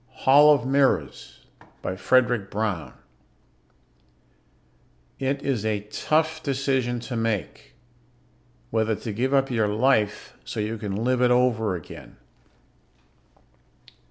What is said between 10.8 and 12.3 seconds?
live it over again!